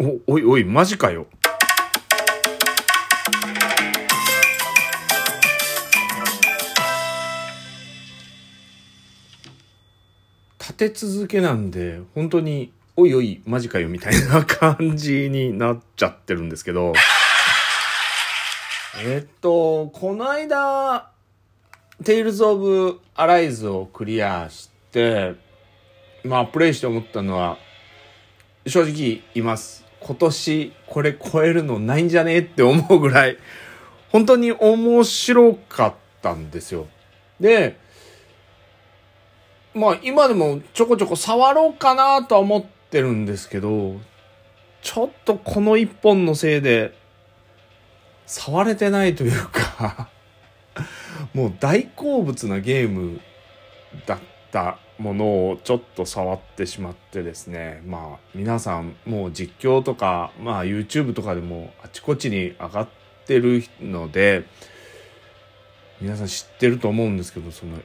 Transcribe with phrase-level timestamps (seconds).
[0.00, 1.26] お、おいおい、マジかよ。
[10.60, 16.92] 立て続けなんで、本当に、おいおい、マジかよ、みたいな感じになっちゃってるんですけど。
[19.04, 21.10] えっと、この間、
[22.04, 25.34] テイルズ・オブ・アライズをクリアして、
[26.22, 27.58] まあ、プレイして思ったのは、
[28.64, 29.87] 正直います。
[30.00, 33.38] 今年これ超えるのないんじゃねえって思うぐらい、
[34.10, 36.86] 本当に面白かったんですよ。
[37.40, 37.78] で、
[39.74, 43.96] まあ今でもちょこちょこ触ろうかなとは思ってるんですけど、
[44.82, 46.94] ちょっとこの一本のせいで、
[48.28, 50.10] 触れてないというか
[51.32, 53.20] もう大好物なゲーム
[54.06, 54.18] だっ
[54.52, 62.88] たものをちょっと触ってしまってですねまあ皆さんもう実況とかまあ YouTube とかでもあちこちに上がっ
[63.26, 64.44] てるので
[66.00, 67.78] 皆さん知ってると思うんですけどその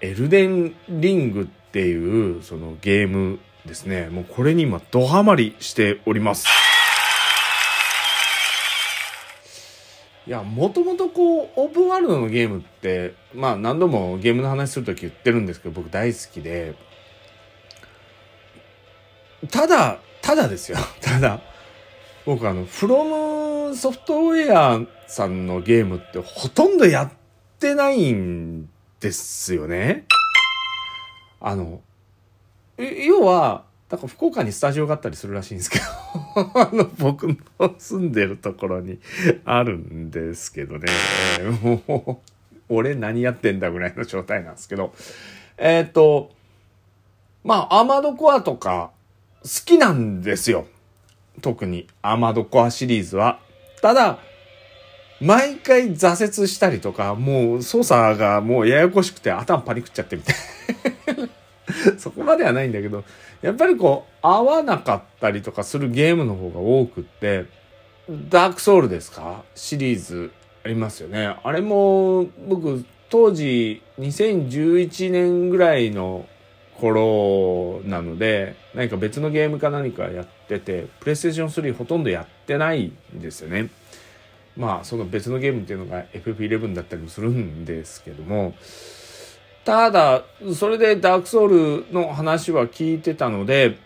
[0.00, 6.63] エルデンリングっていうそのゲームですねもうこれに今ドハマりしております。
[10.26, 16.74] いや、もともとこう、オープンワールドのゲームって、まあ何度もゲームの話するとき言ってるんですけど、僕大好きで、
[19.50, 20.78] ただ、ただですよ。
[21.02, 21.40] ただ、
[22.24, 27.10] 僕あの、フロムソフトウェアさんのゲームってほとんどやっ
[27.58, 30.06] てないんですよね。
[31.38, 31.82] あの、
[32.78, 33.64] 要は、
[33.94, 35.84] なんか福岡にスタジオがあったりするらしいんですけど
[36.58, 37.36] あの、僕の
[37.78, 38.98] 住んでるところに
[39.44, 40.88] あるんですけどね、
[41.86, 42.20] も
[42.68, 44.92] う、俺何やってんだぐらいの状態なんですけど、
[45.58, 46.32] えっ、ー、と、
[47.44, 48.90] まあ、アマドコアとか
[49.44, 50.66] 好きなんですよ。
[51.40, 53.38] 特にアーマドコアシリーズは。
[53.80, 54.18] ただ、
[55.20, 60.34] 毎回挫折したりとか、もう操作がもうややこしくて頭パニクっちゃってみたい
[61.16, 61.28] な。
[61.98, 63.04] そこまではないんだけど、
[63.42, 67.46] やっぱりこう、合わなかったりとかするゲームの方が多くって、
[68.28, 69.44] ダークソウルですか？
[69.54, 70.30] シリーズ
[70.64, 71.36] ありますよね。
[71.42, 76.26] あれも、僕、当時、2011年ぐらいの
[76.80, 83.68] 頃なので、何か別のゲームか何かやってて、プレイステーション3ほとんどやってないんですよね。
[84.56, 88.54] まあ、その別のゲームっていうのが FF11 だったりもするんですけども、
[89.64, 93.78] ただ、それでダークソウルの話は聞いてたので、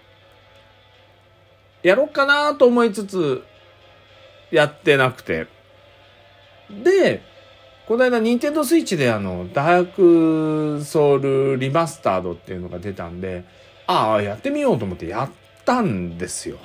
[1.83, 3.45] やろうかなと思いつつ、
[4.51, 5.47] やってなくて。
[6.71, 7.23] で、
[7.87, 13.45] この間、ニンテンドースイッチであの、ダークソウルリマスタードっていうのが出たんで、
[13.87, 15.31] ああ、やってみようと思ってやっ
[15.65, 16.59] たんですよ。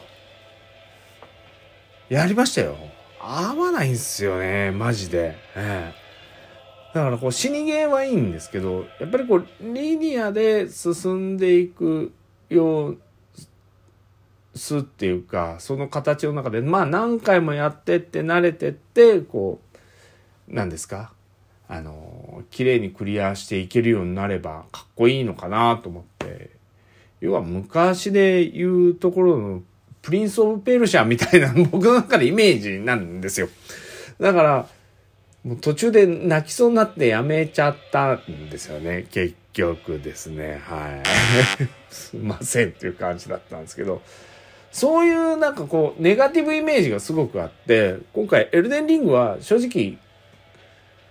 [2.09, 2.75] やりましたよ。
[3.22, 5.38] 合わないんすよね、マジで。
[5.56, 6.03] ええ
[6.94, 12.14] だからこう死にゲーはいいんですけど、やっぱりこうリニアで進んでいく
[12.50, 13.00] よう
[14.56, 19.59] すっていうか、その形の中で、まあ何回もやってって慣れてって、こ
[20.48, 21.12] う、何ですか？
[21.68, 26.52] あの、綺麗にクリアしていけるようになればかっこいいのかなと思って、
[27.22, 29.64] 要は昔で言うところの
[30.04, 33.50] プリンス・オブ・ペルシャみたいな僕の中でイメージなんですよ。
[34.20, 34.68] だから、
[35.44, 39.06] もう途中で泣きそうになってやめちゃったんですよね。
[39.12, 40.62] 結局ですね。
[40.64, 41.04] はい。
[41.94, 44.02] すいませんっていう感じだったんですけど、
[44.72, 49.98] そういうなんかこう、ネガティブイメージがすごくあって、今回エルデンリングは正直、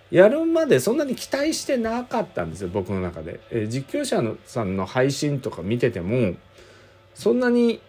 [0.09, 3.39] やるまでそんなに期待してなかったんですよ、僕の中で。
[3.51, 6.35] え実況者のさんの配信とか見てても、
[7.13, 7.81] そんなに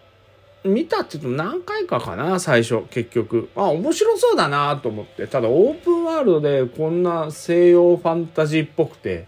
[0.65, 3.49] 見たって言うと何回かかな、最初、結局。
[3.55, 5.27] あ、面白そうだなと思って。
[5.27, 9.27] ただ、オープンワールドでこんな西洋ファンタジーっぽくて、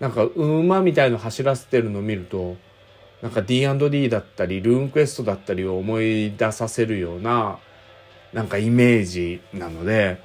[0.00, 2.56] なんか馬みたいの走らせてるの見ると、
[3.22, 7.58] なんか D&D だったり、ルーンクエストだったりを思い出させるような、
[8.32, 10.20] なんかイメージなので、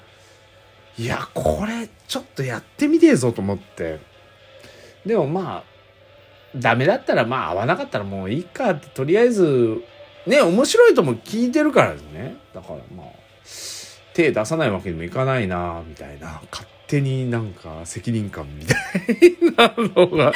[0.98, 4.00] いや、これちょっとやってみてえぞと思って。
[5.06, 5.80] でもまあ、
[6.56, 9.81] ダメだったらまあ合わなかったらもういいかって、とりあえず
[10.25, 12.38] ね、面白いとも聞いてるからですね。
[12.54, 13.06] だからまあ、
[14.13, 18.77] 手出さないわけにもいかないなみたいな、勝手になんか責任感みたい
[19.56, 20.33] なのが、あの、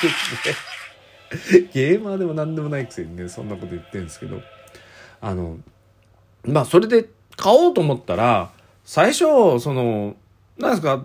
[0.00, 4.40] てきて、ゲーマーでも何でもないくせにね、そんなこと言ってるんですけど、
[5.20, 5.58] あの、
[6.44, 8.50] まあ、それで買おうと思ったら、
[8.84, 10.14] 最初、その、
[10.58, 11.04] なんですか、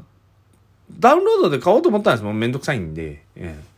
[1.00, 2.40] ダウンロードで買おうと思ったんですもん。
[2.40, 3.24] めんどくさいんで。
[3.36, 3.69] ええ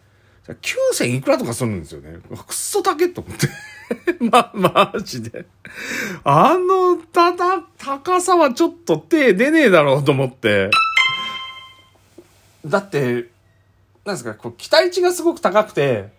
[0.56, 2.20] 9000いくらとかするんですよね。
[2.30, 3.48] くっそ高けと思って
[4.20, 5.46] ま、マジで。
[6.24, 10.70] あの、ただ、高さはちょっと手出ねえだろうと思って。
[12.66, 13.30] だって、
[14.06, 16.10] なんですか、こう、期待値がすごく高くて、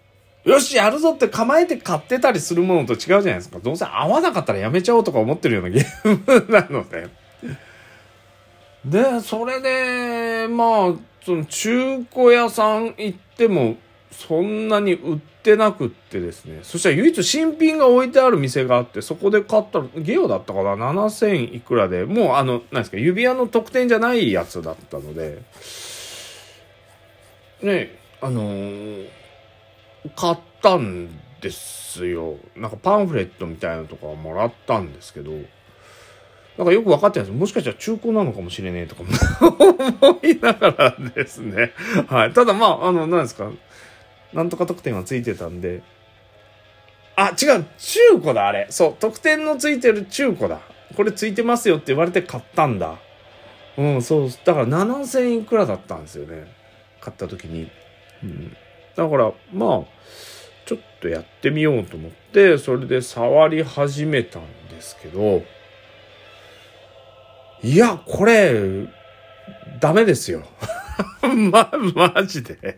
[0.44, 3.58] よし、やるぞって構えて買ってたりするものと違うじゃないですか。
[3.60, 7.08] どうせ合わなかったらやめちゃおうとか思ってるようなゲーム なので。
[8.84, 10.94] で、それで、まあ、
[11.24, 13.76] その中古屋さん行っても、
[14.12, 16.60] そんなに売ってなくってですね。
[16.62, 25.42] そしたら唯一新品が置いてある店があって、そこで買ったら、ゲオだったかな ?7000 いくらで、もうあの、なんですか、指輪の特典じゃないやつだったので、
[27.62, 29.08] ね、あのー、
[30.14, 31.08] 買ったん
[31.40, 32.36] ですよ。
[32.54, 35.32] なんかパンフレットみたいなのとかもらったんですけど、
[36.58, 37.38] なんかよく分かってないです。
[37.38, 41.72] もしかしたら中古なのかもしれねえとか思いながらですね。
[42.08, 42.32] はい。
[42.32, 43.50] ただまあ、あの、なんですか。
[44.32, 45.82] なんとか特典はついてたんで。
[47.16, 47.66] あ、違う。
[47.78, 48.66] 中古だ、あれ。
[48.70, 48.96] そう。
[48.98, 50.60] 特典のついてる中古だ。
[50.96, 52.98] これついてますよって言われて買ったんだ。
[53.76, 54.30] うん、そう。
[54.44, 56.46] だから7000いくらだったんですよね。
[57.00, 57.70] 買った時に。
[58.22, 58.56] うん。
[58.96, 59.82] だから、まあ、
[60.66, 65.42] ちょっとやってみようと思って、それで触り始めたんですけど、
[67.62, 68.86] いや、これ、
[69.80, 70.42] ダメですよ。
[71.50, 72.76] ま、マジで。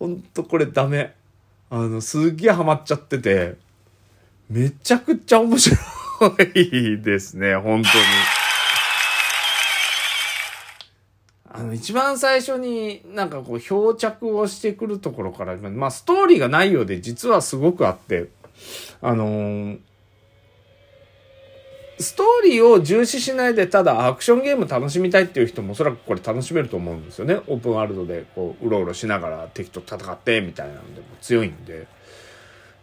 [0.00, 1.14] ほんとこれダメ。
[1.68, 3.56] あの、すげえハマっちゃってて、
[4.48, 5.76] めちゃくちゃ面白
[6.56, 8.04] いですね、本当に。
[11.52, 18.28] あの、一番最初になんかこう、漂着をしてくるところから、まあ、ストーリーがないようで実はすごくあって、
[19.02, 19.78] あのー、
[22.00, 27.40] ストーリーを重視しないでただアクションゲーム楽しみたいっていう人もおそらくこれ楽しめると思うんですよね。
[27.46, 31.86] オープンワールドでこううろうろしながら敵と戦ってみたいなのでも強いんで。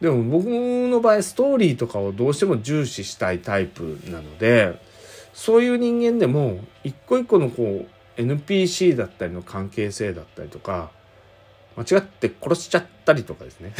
[0.01, 4.79] でも僕の場合ストーリーとかをどうしても重視したいタイプなので、
[5.33, 7.85] そういう人間でも一個一個のこ
[8.17, 10.91] う NPC だったりの関係性だったりとか、
[11.75, 13.73] 間違って殺しちゃったりとかですね。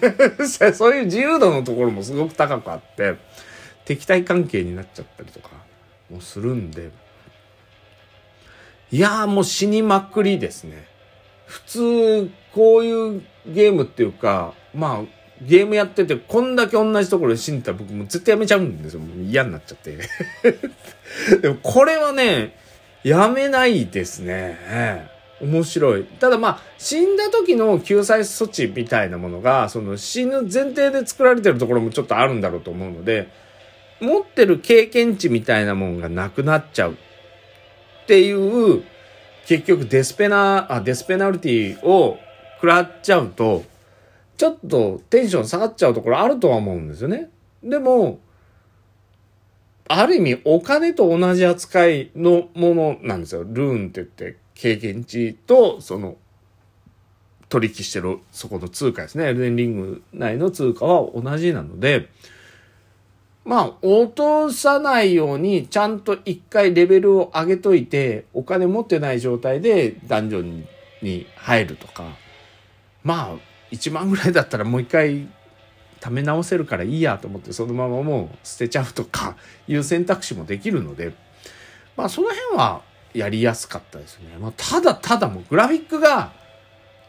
[0.74, 3.16] そういう自由度のところもすごく高くあって、
[3.84, 5.50] 敵対関係になっちゃったりとか
[6.10, 6.90] もするんで、
[8.90, 10.86] いやーもう死にまくりですね。
[11.46, 19.00] 普通、こういうゲームっていうか、まあ、ゲームやってて、こんだけ同じところで死んでたら僕も絶対やめちゃうんですよ。
[19.00, 19.98] もう嫌になっちゃって。
[21.42, 22.56] でもこれはね、
[23.02, 25.08] やめないですね。
[25.40, 26.04] 面白い。
[26.04, 33.28] ただまあ、死んだ時の救済措置みたいなものが、その死ぬ前提で作られてるところもちょっとあるんだろうと思うので、
[34.00, 36.96] 持ってる経験値みたいなもんがなくなっちゃうっ
[38.06, 38.82] ていう、
[39.46, 42.18] 結局デスペナ、あ、デスペナルティを
[42.56, 43.64] 食らっちゃうと、
[44.36, 47.30] ちょっとテンション下がっちゃうところあるとは思うんですよね。
[47.62, 48.20] でも、
[49.86, 53.44] ある意味お金と同じ扱いのものなんですよ。
[53.44, 56.16] ルーンって言って経験値とその
[57.48, 59.26] 取引してるそこの通貨ですね。
[59.26, 62.08] エルデンリング内の通貨は同じなので、
[63.44, 70.66] まあ、落とさないように、ちゃんと一回レベルを上げといて、お金持ってない状態でダンジョン
[71.02, 72.04] に入るとか、
[73.02, 73.36] まあ、
[73.70, 75.28] 1万ぐらいだったらもう一回
[76.00, 79.36] 貯め直せるからいいやと思って、そのままもう捨てちゃうとか
[79.68, 81.12] いう選択肢もできるので、
[81.96, 82.82] まあ、その辺は
[83.12, 84.36] やりやすかったですね。
[84.40, 86.32] まあ、ただただもうグラフィックが、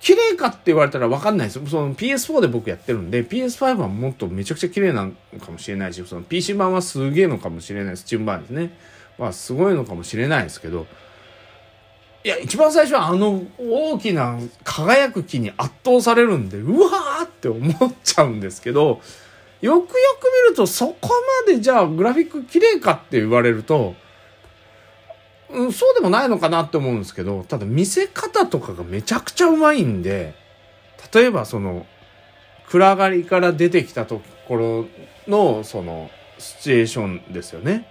[0.06, 1.66] 綺麗かって言われたら分かんないですよ。
[1.66, 8.04] その PS4 で僕やってるんで、PS5 はもっとめちゃくちゃ綺麗なのかもしれないし、その PC 版はすげえのかもしれないです。
[8.06, 8.78] チューン版ですね。
[9.18, 10.86] まあすごいのかもしれないですけど、
[12.24, 19.02] いや、一番最初はあの大きな輝く木に圧倒されるんで、うわーって思っちゃうんですけど、
[19.62, 19.90] よくよく
[20.46, 21.10] 見るとそこ
[21.48, 23.96] までじゃあグラフィック綺麗かって言われると、
[25.56, 30.36] うん、そうでもないのかなって思うんですけど、ただ見せ方とかがめちゃくちゃうまいんで、
[31.14, 31.86] 例えばその、
[32.68, 34.86] 暗がりから出てきたところ
[35.28, 37.88] の、その、シチュエーションですよね。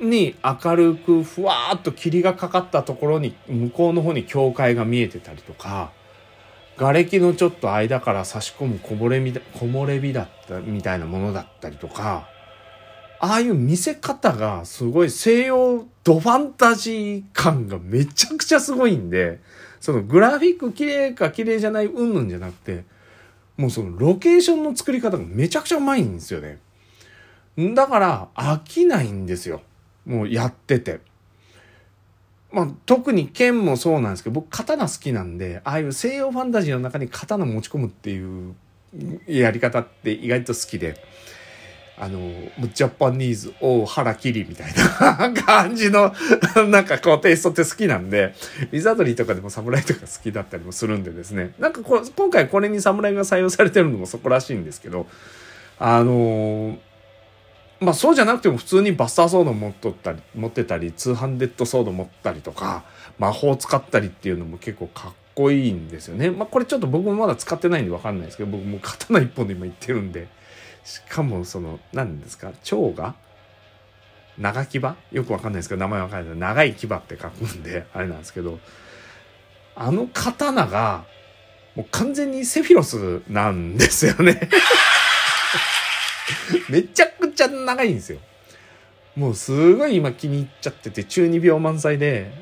[0.00, 5.92] に明るくふわーっと霧がかかったところに向こうの方に教会が見えてたりとか、
[6.76, 12.28] 瓦礫のちょっと間から差し込む木漏れ日だ、木漏れ日だったみたいなものだったりとか、
[13.24, 19.40] ああいう見せ方がすごい西洋ドファンタジー感がめちゃくちゃすごいんで、
[19.80, 22.84] そのグラフィック綺麗か綺麗じゃないうんぬんじゃなくて、
[23.56, 26.58] もうそのロケーションの作り方がめちゃくちゃうまいんですよね。
[27.74, 29.62] だから飽きないんですよ。
[30.04, 31.00] もうやってて。
[32.52, 38.54] まあ特に剣もそうなんですけど、僕刀好きなんで、ああいう西洋ファンタジーの中に刀持ち込むっていう
[39.26, 41.00] やり方って意外と好きで、
[41.96, 42.18] あの、
[42.72, 46.12] ジャパニーズ、お腹切りみたいな感じの、
[46.68, 48.34] なんかこうテイストって好きなんで、
[48.72, 55.06] ウィザードリーとかでも侍とか好きだったりもするんでですね、なんかこ今回これに侍が採用されてるのもそこらしいんですけど、
[55.78, 56.78] あの
[57.80, 62.82] まあそうじゃなくても普通にバスターソード持っとったり、持ってたり、通販デッドソード持ったりとか、
[63.18, 66.30] 魔法使ったりっていうのも結構かっこいいんですよね。
[66.30, 70.26] まあこれちょっと僕もまだ使ってないんでわかんないですけど、僕もう刀一本で今言ってるんで、
[70.84, 73.14] しかもその何ですか蝶が？
[74.38, 74.80] 長牙？
[75.12, 78.58] よくわかんないですけど名前わかんないです長い牙って書くんで あれなんですけど
[79.76, 81.04] あの刀が
[81.74, 84.48] もう完全にセフィロスなんですよね。
[86.68, 88.18] めちゃくちゃ長いんですよ。
[89.16, 92.32] もうすごい今気に入っちゃってて中二病満載で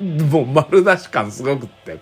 [0.00, 1.98] もう丸出し感すごくって。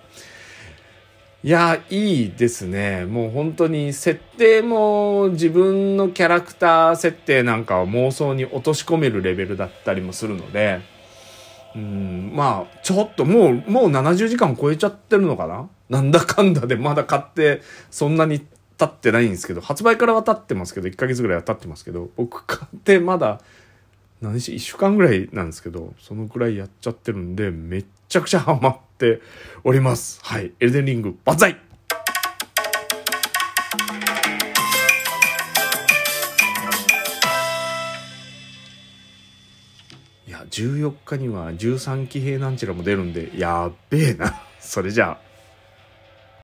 [1.44, 3.04] いや、いいですね。
[3.04, 10.80] もう本当に設定も自分のキャラクター設定なんかを妄想に落とし込めるレベルだったりもするので、
[11.74, 15.68] うん、まあ、ちょっともう、もう70時間超えちゃってるのかな？
[15.88, 18.46] なんだかんだでまだ買ってそんなに
[18.78, 23.40] 経ってないんですけど、発売からは経ってますけど、1ヶ月ぐらいは経ってますけど、僕買ってまだ、
[24.22, 29.20] 何し、1週間ぐらいなんですけど、そのくらいやっちゃってるんで、めっちゃくちゃハマって
[29.64, 30.20] おります。
[30.22, 30.52] はい。
[30.60, 31.56] エルデンリング、万歳
[40.28, 44.40] いや、14日には13騎兵なんちらも出るんで、やっべえな。
[44.60, 45.31] それじゃあ。